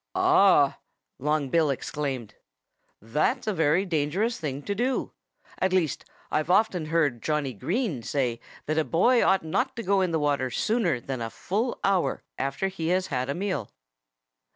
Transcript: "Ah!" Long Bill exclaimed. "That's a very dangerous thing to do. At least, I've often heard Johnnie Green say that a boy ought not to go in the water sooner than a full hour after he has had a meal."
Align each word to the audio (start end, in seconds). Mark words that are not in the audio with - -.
"Ah!" 0.15 0.79
Long 1.19 1.49
Bill 1.49 1.69
exclaimed. 1.69 2.33
"That's 2.99 3.45
a 3.45 3.53
very 3.53 3.85
dangerous 3.85 4.39
thing 4.39 4.63
to 4.63 4.73
do. 4.73 5.11
At 5.59 5.73
least, 5.73 6.05
I've 6.31 6.49
often 6.49 6.85
heard 6.87 7.21
Johnnie 7.21 7.53
Green 7.53 8.01
say 8.01 8.39
that 8.65 8.79
a 8.79 8.83
boy 8.83 9.23
ought 9.23 9.45
not 9.45 9.75
to 9.75 9.83
go 9.83 10.01
in 10.01 10.09
the 10.09 10.17
water 10.17 10.49
sooner 10.49 10.99
than 10.99 11.21
a 11.21 11.29
full 11.29 11.79
hour 11.83 12.23
after 12.39 12.67
he 12.67 12.87
has 12.87 13.07
had 13.13 13.29
a 13.29 13.35
meal." 13.35 13.69